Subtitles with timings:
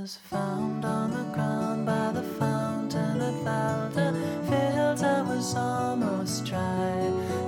[0.00, 4.14] was found on the ground by the fountain at Valda.
[4.48, 6.96] Fields I was almost dry,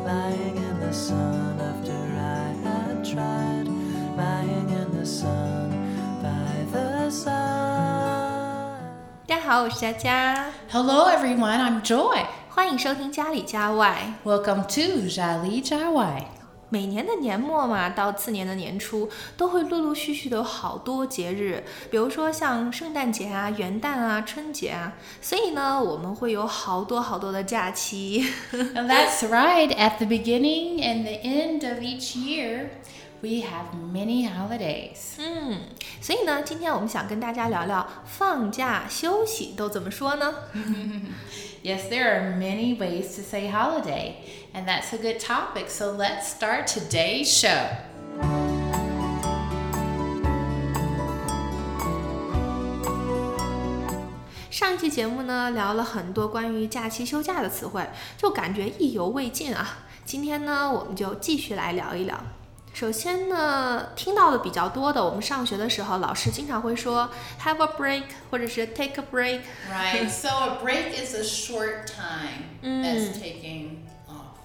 [0.05, 3.67] lying in the sun after I had tried,
[4.17, 5.71] lying in the sun
[6.23, 7.33] by the side.
[9.27, 12.27] 大家好，我是佳佳， Hello everyone, I'm Joy.
[12.51, 14.13] 欢迎收听家里家外。
[14.25, 16.25] Welcome to Jali Jawai.
[16.74, 28.26] 每年的年末嘛，到次年的年初，都会陆陆续续的有好多节日，比如说像圣诞节啊、元旦啊、春节啊，所以呢，我们会有好多好多的假期。
[28.74, 32.70] That's right, at the beginning and the end of each year,
[33.22, 35.20] we have many holidays.
[35.20, 35.60] 嗯，
[36.02, 40.34] 所以呢，今天我们想跟大家聊聊放假休息都怎么说呢？
[41.64, 44.18] Yes, there are many ways to say holiday,
[44.54, 45.70] and that's a good topic.
[45.70, 47.70] So let's start today's show.
[54.52, 57.88] 上一期节目呢，聊了很多关于假期休假的词汇，
[58.18, 59.86] 就感觉意犹未尽啊。
[60.04, 62.22] 今天呢，我们就继续来聊一聊。
[62.74, 67.08] 首先呢，听到的比较多的，我们上学的时候，老师经常会说
[67.40, 69.42] have a break，或者是 take a break。
[69.72, 74.40] Right, so a break is a short time that's taking off.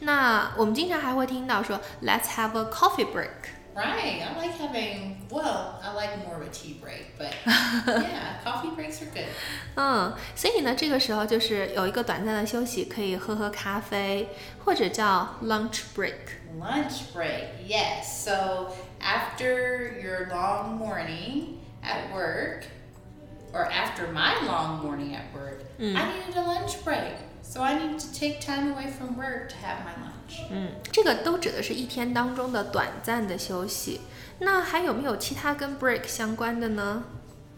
[0.00, 3.50] 那我们经常还会听到说 let's have a coffee break。
[3.75, 7.33] Right, I like having, well, I like more of a tea break, but
[7.87, 9.27] yeah, coffee breaks are good.
[9.75, 14.27] 嗯，所以呢，这个时候就是有一个短暂的休息，可以喝喝咖啡，
[14.65, 16.35] 或者叫 lunch break。
[16.59, 18.03] Lunch break, yes.
[18.25, 22.65] So after your long morning at work,
[23.53, 27.15] or after my long morning at work, I needed a lunch break.
[27.55, 30.41] So I need to take time away from work to have my lunch.
[30.49, 34.01] 嗯，这个都指的是一天当中的短暂的休息。
[34.39, 37.03] 那还有没有其他跟 break 相关的呢？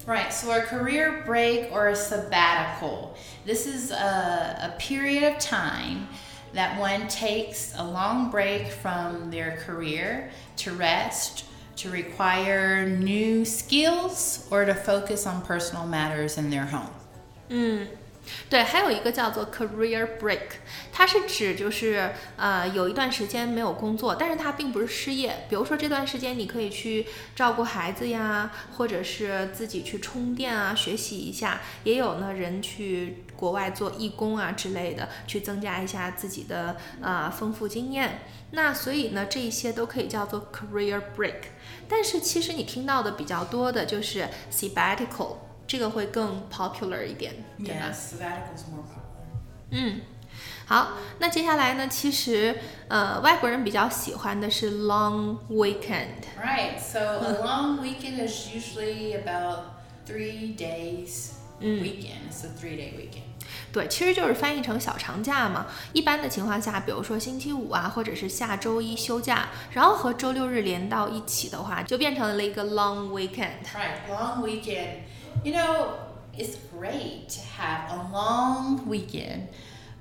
[0.06, 3.16] Right, so a career break or a sabbatical.
[3.46, 6.08] This is a, a period of time
[6.54, 11.46] that one takes a long break from their career to rest,
[11.78, 16.92] to require new skills, or to focus on personal matters in their home.
[17.48, 17.88] 嗯，
[18.51, 20.41] 对，还有一个叫做 career break，
[20.93, 25.47] 它是指就是呃有一段时间没有工作，但是它并不是失业。
[25.49, 27.07] 比如说这段时间你可以去
[27.37, 31.61] 照顾孩子呀，或者是自己去充电啊，学习一下。
[31.85, 38.21] 也有呢人去国外做义工啊之类的，去增加一下自己的呃丰富经验。
[38.53, 41.43] 那所以呢，这一些都可以叫做 career break。
[41.87, 45.37] 但是其实你听到的比较多的就是 sabbatical，
[45.68, 47.92] 这个会更 popular 一点，对吧？
[47.92, 49.72] sabbatical's more popular.
[49.72, 50.02] 嗯，
[50.66, 52.56] 好，那接下来呢，其实
[52.88, 56.24] 呃，外国人比较喜欢的是 long weekend。
[56.40, 59.60] Right, so a long weekend is usually about
[60.06, 62.30] three days weekend.
[62.30, 63.24] It's a three day weekend.
[63.72, 65.66] 对，其实就是翻译成小长假嘛。
[65.94, 73.64] 一般的情况下，比如说星期五啊，或者是下周一休假，然后和周六日连到一起的话，就变成了一个 long weekend。
[73.74, 75.00] Right, long weekend.
[75.44, 75.88] You know,
[76.38, 79.50] it's great to have a long weekend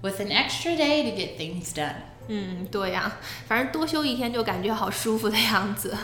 [0.03, 1.97] with an extra day to get things done.
[2.29, 3.17] 嗯，对呀、
[3.49, 5.97] 反正多休一天就感觉好舒服的样子。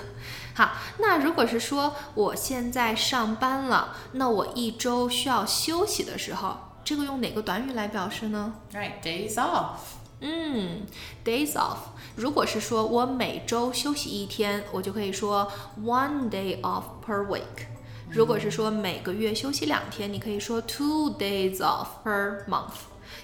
[0.55, 8.55] 好，那如果是说我现在上班了，那我一周需要休息的时候，这个用哪个短语来表示呢？
[8.73, 9.79] Right, days off.
[10.21, 10.81] 嗯，
[11.25, 11.77] days off。
[12.17, 17.69] 如果是说我每周休息一天，我就可以说 one day off per week。
[18.10, 22.74] 如果是说每个月休息两天，你可以说 two days off per month。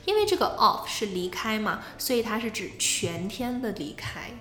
[0.05, 4.31] 因为这个 off 是离开嘛，所以它是指全天的离开。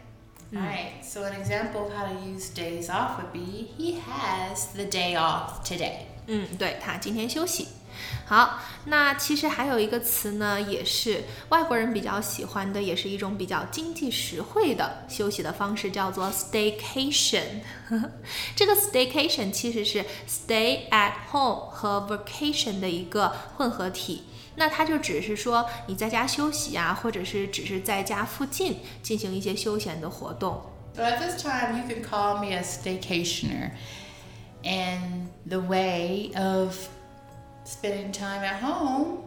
[0.52, 4.84] Alright, so an example of how to use days off would be he has the
[4.84, 6.06] day off today.
[6.26, 7.68] 嗯，对他今天休息。
[8.25, 17.61] 好，那其实还有一个词呢，也是外国人比较喜欢的，也是一种比较经济实惠的休息的方式，叫做 staycation。
[18.55, 24.23] 这个 staycation 其实是 stay at home 和 vacation 的一个混合体。
[24.55, 30.61] 那它就只是说你在家休息啊，或者是只是在家附近进行一些休闲的活动。
[30.95, 33.71] So at this time, you can call me a staycationer.
[34.63, 36.75] And the way of
[37.67, 39.23] spending time at home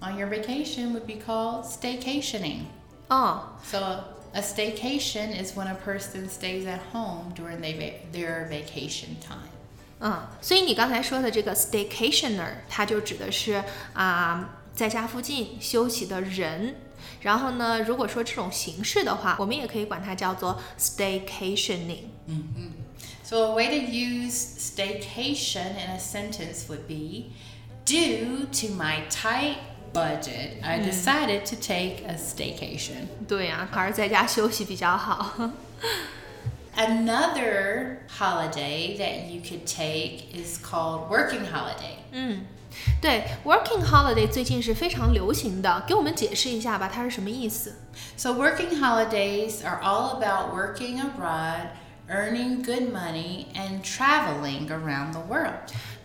[0.00, 2.62] on your vacation would be called staycationing.
[3.08, 8.48] 哦， So a staycation is when a person stays at home during they va- their
[8.48, 9.48] vacation time.
[10.00, 13.62] 嗯，所以你刚才说的这个 staycationer，它就指的是
[13.92, 16.76] 啊、在家附近休息的人。
[17.20, 22.06] 然后呢，如果说这种形式的话，我们也可以管它叫做 staycationing。
[23.24, 27.30] So a way to use staycation in a sentence would be
[27.86, 29.56] Due to my tight
[29.92, 33.08] budget, I decided to take a staycation.
[33.28, 35.50] 对呀、还是在家休息比较好。
[36.74, 41.98] Another holiday that you could take is called working holiday.
[42.12, 42.46] 嗯，
[43.00, 47.76] 对，working holiday 最近是非常流行的，给我们解释一下吧，它是什么意思？
[48.16, 51.72] So, working holidays are all about working abroad,
[52.08, 55.70] earning good money, and traveling around the world.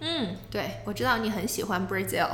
[0.00, 2.28] 嗯，对，我知道你很喜欢 Brazil。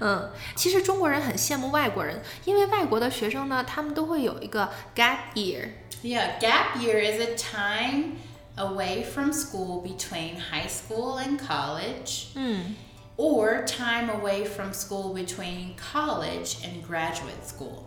[0.00, 5.70] 嗯，其实中国人很羡慕外国人，因为外国的学生呢，他们都会有一个 gap year。
[6.02, 8.16] Yeah, gap year is a time
[8.56, 12.76] away from school between high school and college, 嗯，
[13.16, 17.86] or time away from school between college and graduate school.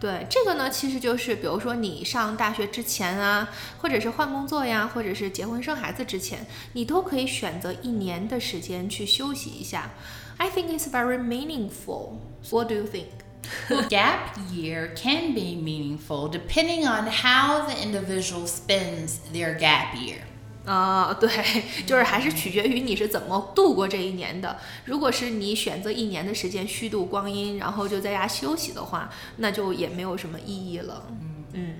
[0.00, 3.48] 对，这个呢，其实就是比如说你上大学之前啊，
[3.80, 9.90] 或者是换工作呀，或者是结婚生孩子之前，你都可以选择一年的时间去休息一下。
[10.36, 12.18] I think it's very meaningful.
[12.50, 13.24] What do you think?
[13.88, 20.18] Gap year can be meaningful depending on how the individual spends their gap year.
[20.65, 21.29] 啊、 对，
[21.85, 24.57] 就是还是取决于你是怎么度过这一年的。
[24.85, 31.03] 如果是你选择一年的时间虚度光阴，然后就在家休息的话，那就也没有什么意义了。
[31.53, 31.77] 嗯，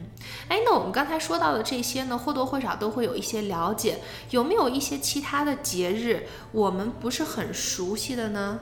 [0.50, 4.00] 哎，那我们刚才说到的这些呢，或多或少都会有一些了解。
[4.32, 8.60] 有没有一些其他的节日我们不是很熟悉的呢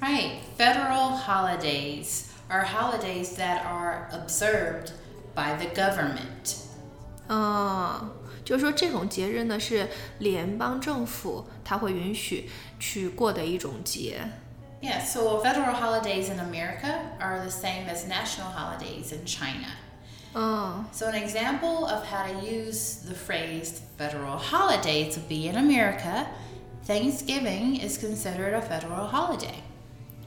[0.00, 0.32] ？Right.
[0.56, 4.90] Federal holidays are holidays that are observed
[5.34, 6.58] by the government.
[7.28, 8.10] 嗯，
[8.43, 9.87] 就是说这种节日呢是
[10.19, 14.21] 联邦政府它会允许去过的一种节。
[14.81, 19.67] Yeah, so federal holidays in America are the same as national holidays in China.
[20.35, 25.55] 嗯 So, an example of how to use the phrase federal holiday to be in
[25.55, 26.27] America,
[26.85, 29.63] Thanksgiving is considered a federal holiday.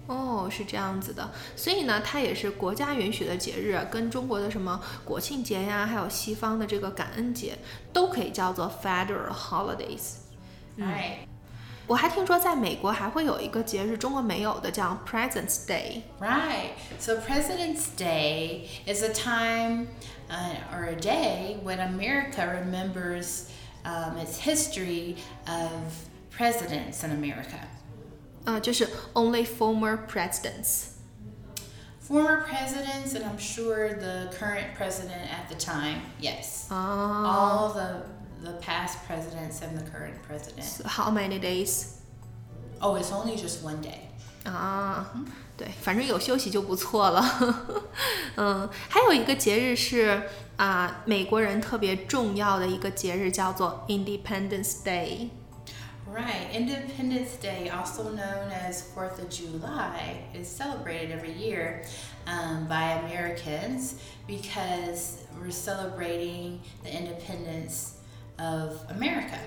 [0.06, 7.58] 哦，是这样子的，所以呢，它也是国家允许的节日，跟中国的什么国庆节呀，还有西方的这个感恩节，
[7.92, 10.20] 都可以叫做 federal holidays。
[10.78, 11.26] Right.
[11.86, 16.02] 我还听说在美国还会有一个节日，中国没有的，叫 President's Day。
[16.20, 16.70] Right.
[16.98, 19.88] So President's Day is a time
[20.30, 23.50] uh, or a day when America remembers
[23.84, 25.70] um, its history of
[26.30, 27.58] presidents in America.
[28.44, 30.94] 呃，就是 only former presidents。
[32.08, 36.72] Former presidents, and I'm sure the current president at the time, yes.
[36.72, 38.06] 啊、 All the,
[38.42, 40.86] the past presidents and the current president.
[40.86, 41.98] How many days？
[42.80, 44.08] Oh, it's only just one day.
[44.44, 45.12] 啊，
[45.58, 47.22] 对，反正有休息就不错了。
[48.36, 50.22] 嗯，还有一个节日是
[50.56, 55.28] 啊，美国人特别重要的一个节日，叫做 Independence Day。
[56.12, 56.48] Right.
[56.54, 61.84] Independence Day, also known as 4th of July, is celebrated every year
[62.26, 67.98] um, by Americans because we're celebrating the independence
[68.38, 69.38] of America.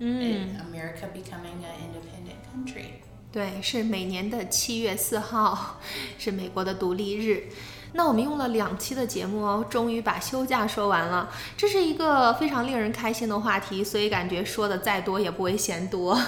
[0.00, 3.02] It- America becoming an independent country.
[3.32, 5.78] 对，是每年的七月四号，
[6.18, 7.44] 是美国的独立日。
[7.97, 11.31] 那我们用了两期的节目哦，终于把休假说完了。
[11.55, 16.19] 这是一个非常令人开心的话题，所以感觉说的再多也不会嫌多。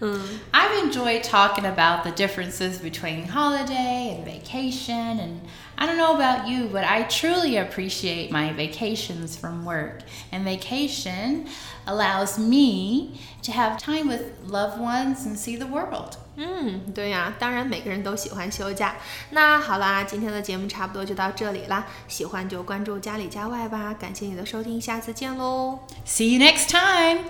[0.00, 5.40] 嗯 I've enjoyed talking about the differences between holiday and vacation, and
[5.81, 10.01] I don't know about you, but I truly appreciate my vacations from work.
[10.31, 11.45] And vacation
[11.85, 16.17] allows me to have time with loved ones and see the world.
[16.35, 18.95] 嗯，对呀，当然每个人都喜欢休假。
[19.31, 23.93] 那好啦，今天的节目差不多就到这里啦，喜欢就关注家里家外吧。
[23.93, 25.79] 感谢你的收听，下次见喽。
[26.05, 27.23] See you next time!